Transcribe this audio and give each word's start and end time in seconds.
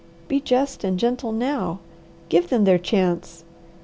Be 0.27 0.39
just 0.39 0.83
and 0.83 0.97
gentle 0.97 1.31
now! 1.31 1.77
Give 2.27 2.49
them 2.49 2.63
their 2.63 2.79
chance! 2.79 3.43